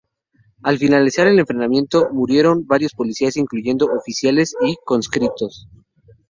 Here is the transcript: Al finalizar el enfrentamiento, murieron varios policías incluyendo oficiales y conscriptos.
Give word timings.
Al 0.63 0.79
finalizar 0.79 1.27
el 1.27 1.37
enfrentamiento, 1.37 2.09
murieron 2.11 2.65
varios 2.65 2.93
policías 2.95 3.37
incluyendo 3.37 3.85
oficiales 3.85 4.55
y 4.65 4.75
conscriptos. 4.83 5.67